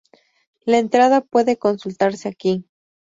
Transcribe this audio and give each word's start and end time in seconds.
La 0.65 0.79
entrada 0.79 1.21
puede 1.21 1.57
consultarse 1.59 2.27
aquí 2.27 2.65